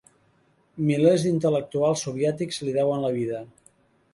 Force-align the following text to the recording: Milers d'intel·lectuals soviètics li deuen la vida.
Milers 0.87 1.25
d'intel·lectuals 1.27 2.07
soviètics 2.07 2.59
li 2.65 2.77
deuen 2.79 3.05
la 3.07 3.13
vida. 3.19 3.45